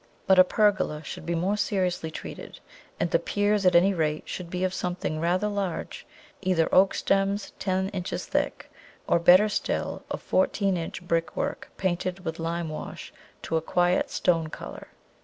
[0.25, 2.59] But a pergola should be more seriously treated,
[2.99, 6.07] and the piers at any rate should be of something rather large
[6.41, 8.71] either oak stems ten inches thick,
[9.05, 14.47] or, better still, of fourteen inch brickwork painted with lime wash to a quiet stone
[14.49, 14.87] colour.